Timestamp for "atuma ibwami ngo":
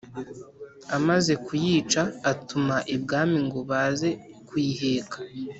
2.31-3.59